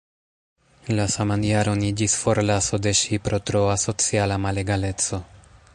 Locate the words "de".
2.87-2.95